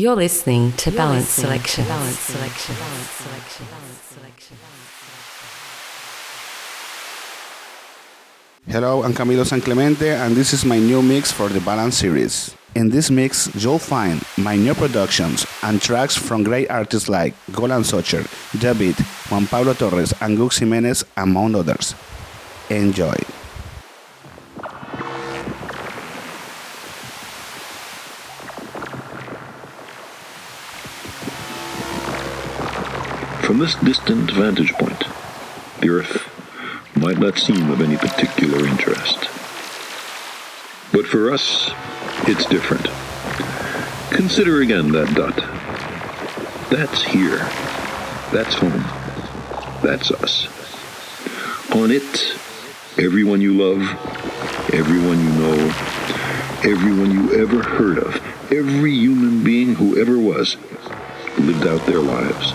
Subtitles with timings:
[0.00, 1.84] You're listening to Balance Selection.
[1.84, 2.74] Balance Selection.
[2.74, 3.66] Balance Selection.
[3.66, 4.56] Balance Selection.
[8.66, 12.56] Hello, I'm Kamilo Sanclemente, and this is my new mix for the Balance series.
[12.74, 17.82] In this mix, you'll find my new productions and tracks from great artists like Golan
[17.82, 18.24] Zocher,
[18.58, 18.96] David,
[19.28, 21.94] Juan Pablo Torres, and Gux Jimenez, among others.
[22.70, 23.16] Enjoy.
[33.60, 35.04] This distant vantage point,
[35.80, 39.18] the Earth might not seem of any particular interest.
[40.92, 41.70] But for us,
[42.26, 42.86] it's different.
[44.16, 45.36] Consider again that dot.
[46.70, 47.36] That's here.
[48.32, 48.82] That's home.
[49.82, 50.46] That's us.
[51.76, 52.38] On it,
[52.98, 53.82] everyone you love,
[54.72, 55.66] everyone you know,
[56.64, 58.16] everyone you ever heard of,
[58.50, 60.56] every human being who ever was,
[61.38, 62.54] lived out their lives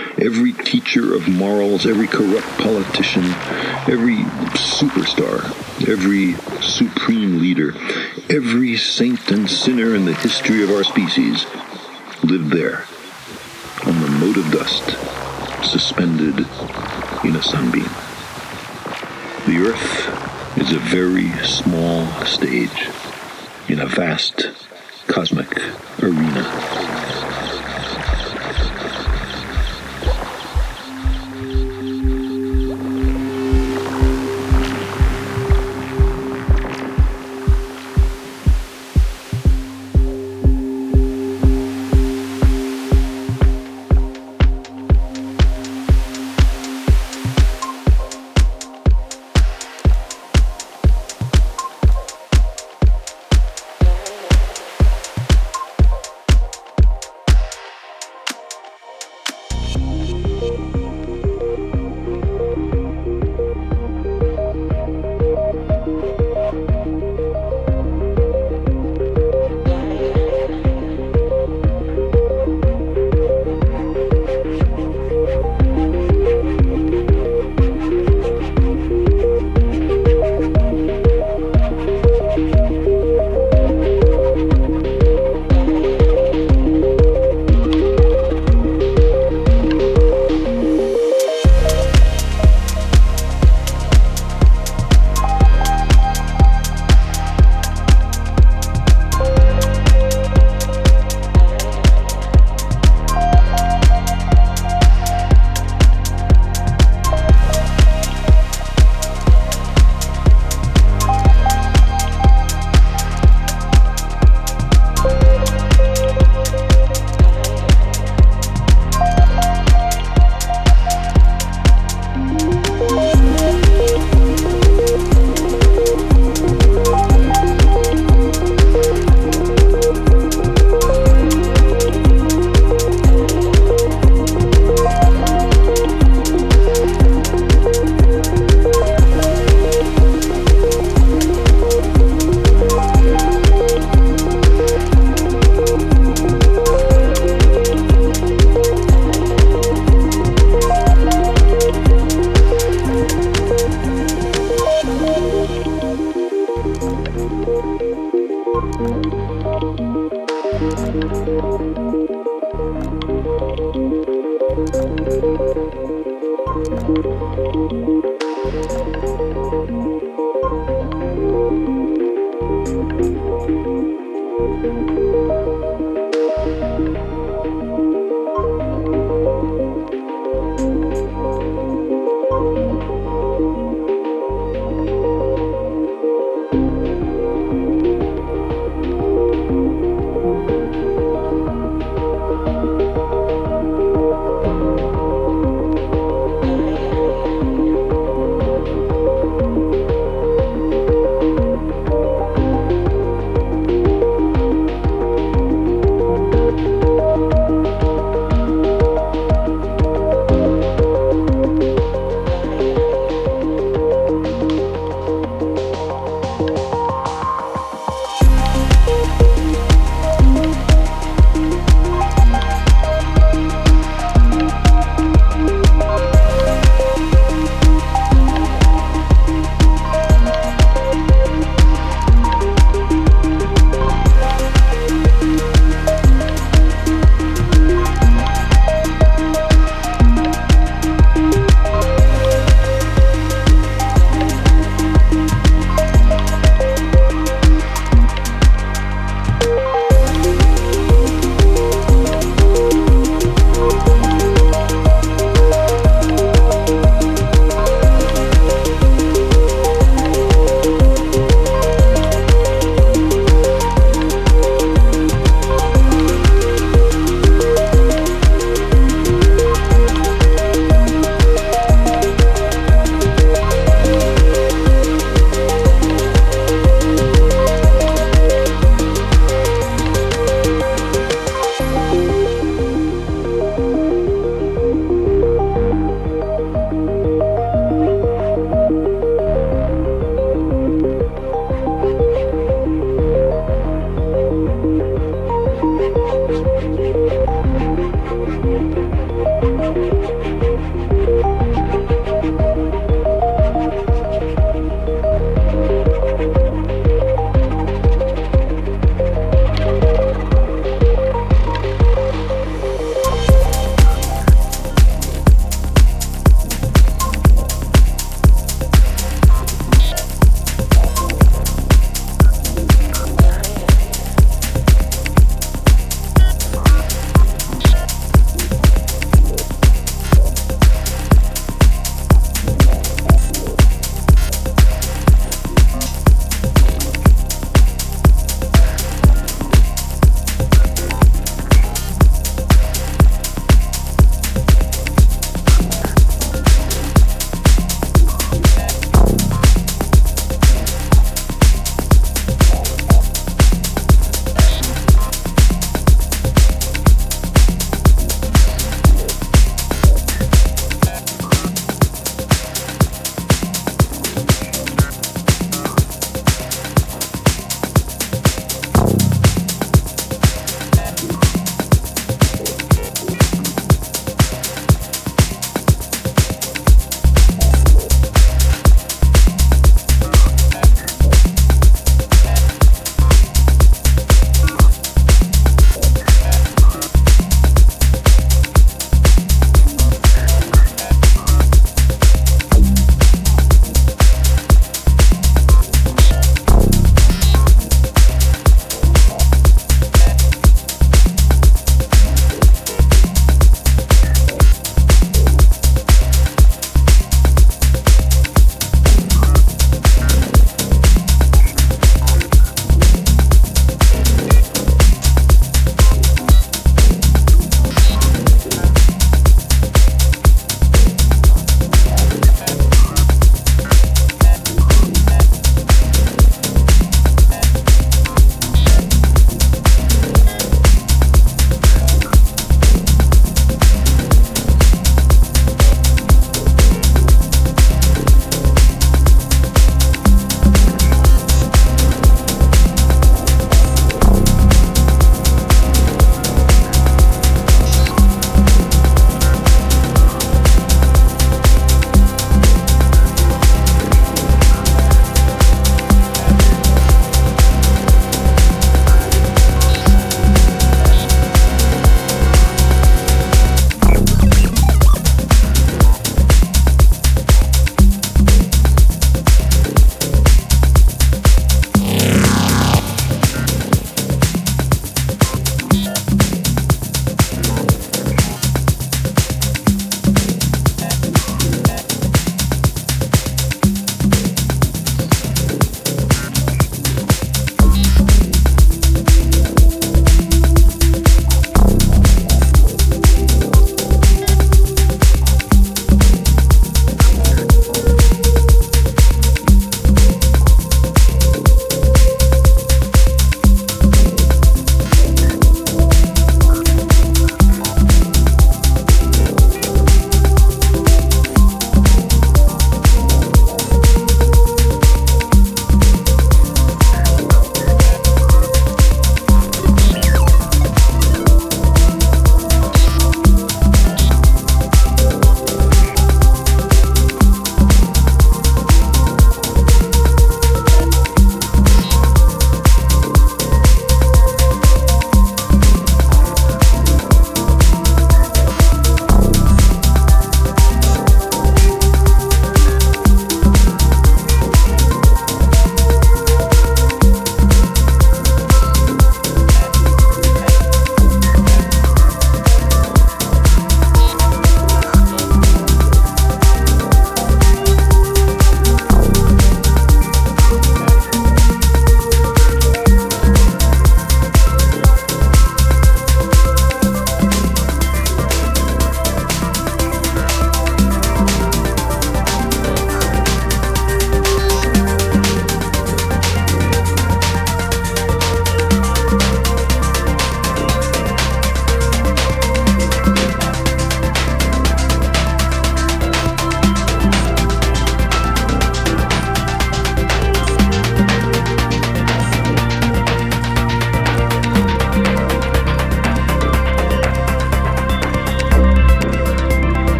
[0.21, 3.23] every teacher of morals, every corrupt politician,
[3.89, 4.17] every
[4.53, 5.43] superstar,
[5.89, 7.73] every supreme leader,
[8.29, 11.45] every saint and sinner in the history of our species
[12.23, 12.85] lived there
[13.85, 14.83] on the mote of dust,
[15.67, 16.37] suspended
[17.25, 17.89] in a sunbeam.
[19.47, 22.89] The earth is a very small stage
[23.67, 24.51] in a vast
[25.07, 25.57] cosmic
[26.03, 27.30] arena.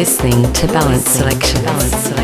[0.00, 1.62] listening to Balance Selection.
[1.62, 2.19] Balance Selection.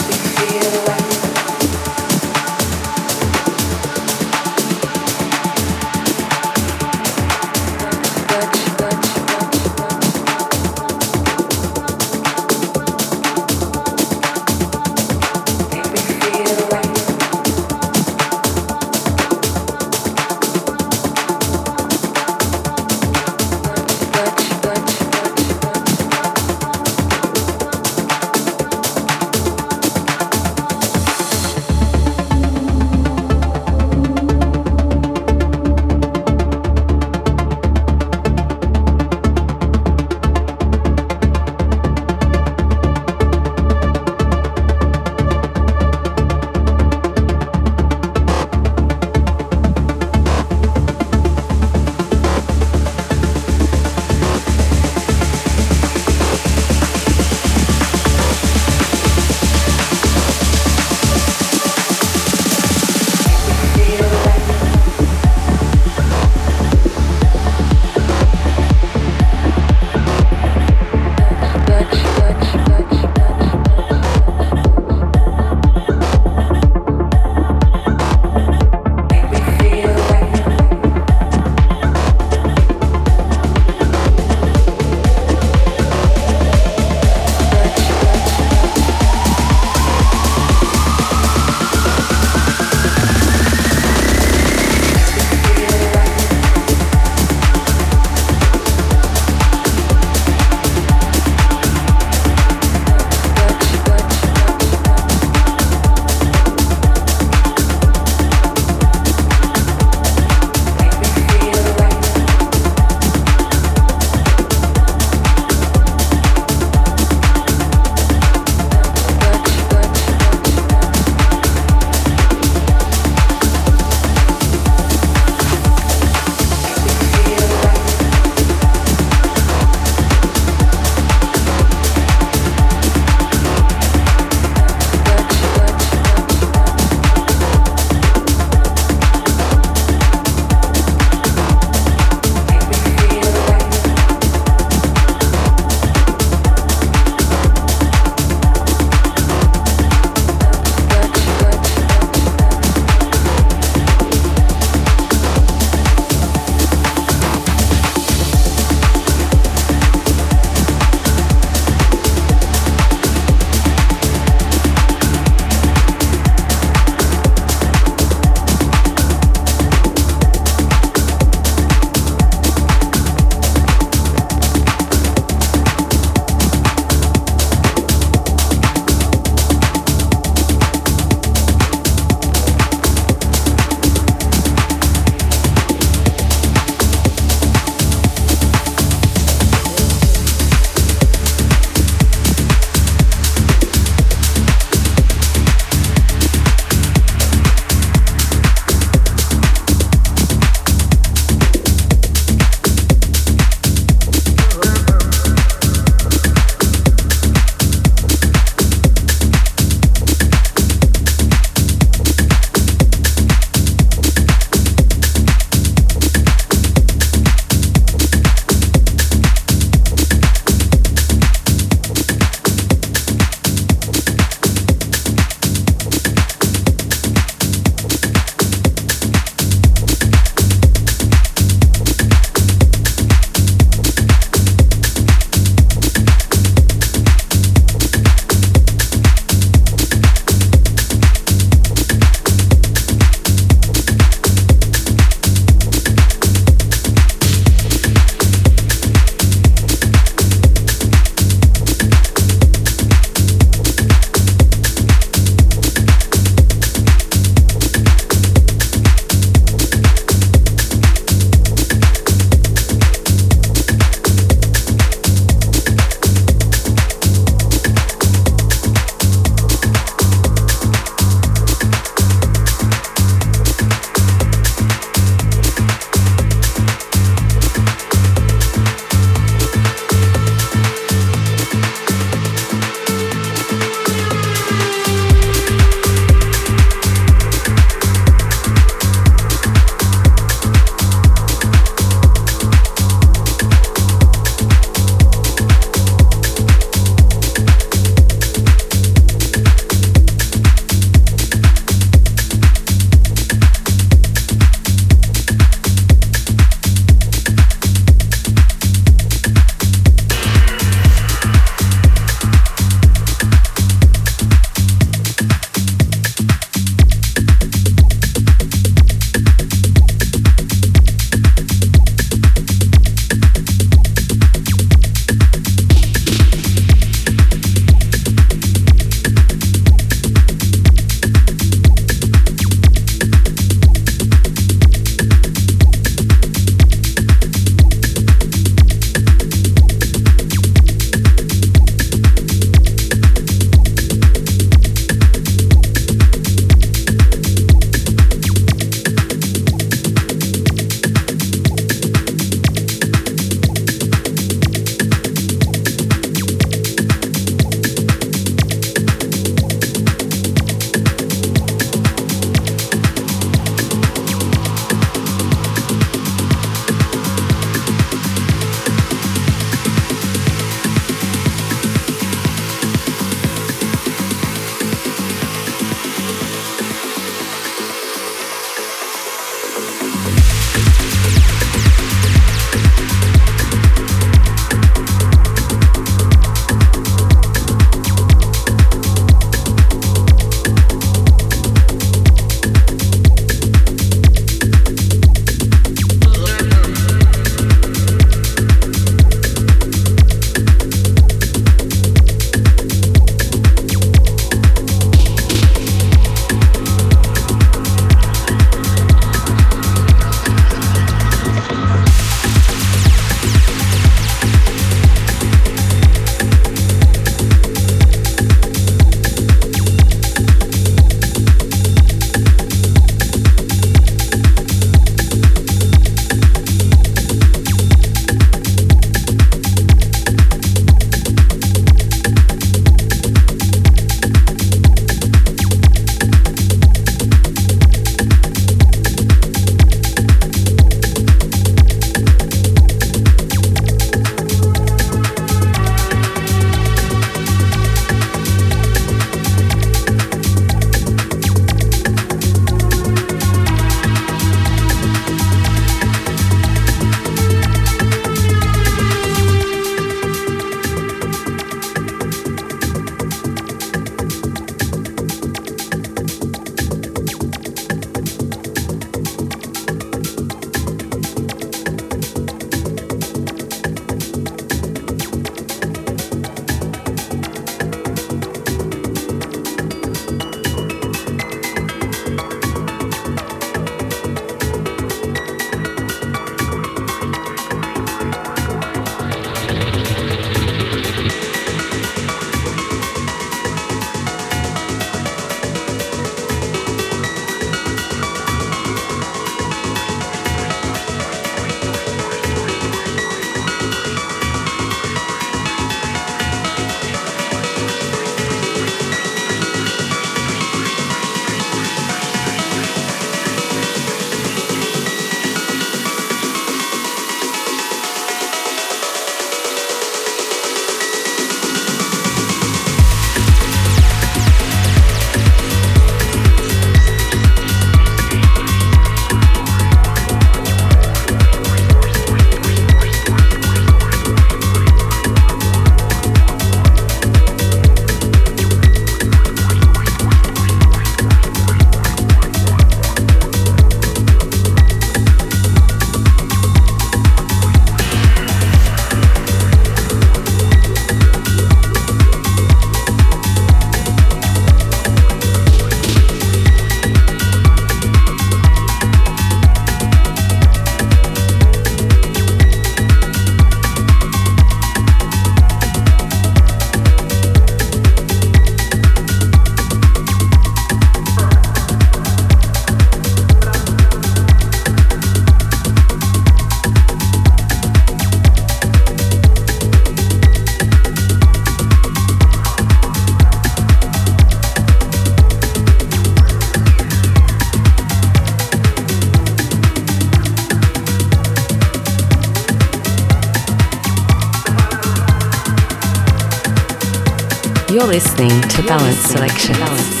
[598.01, 599.53] Listening to Balance Selection.
[599.59, 600.00] Balance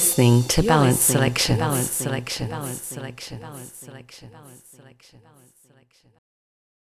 [0.00, 1.58] listening to Balance Selection.
[1.58, 2.48] Balance Selection.
[2.48, 3.38] Balance Selection.
[3.38, 4.30] Balance Selection.
[4.30, 5.20] Balance Selection.